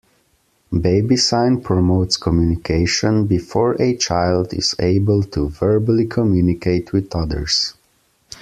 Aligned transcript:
Baby 0.71 1.15
sign 1.15 1.61
promotes 1.61 2.17
communication 2.17 3.27
before 3.27 3.73
a 3.79 3.95
child 3.95 4.51
is 4.51 4.73
able 4.79 5.21
to 5.21 5.47
verbally 5.49 6.07
communicate 6.07 6.91
with 6.91 7.15
others. 7.15 7.75